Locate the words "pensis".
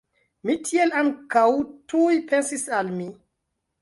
2.33-2.65